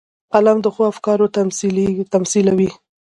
قلم 0.33 0.57
د 0.61 0.67
ښو 0.73 0.81
افکارو 0.91 1.25
تمثیلوي 2.13 2.69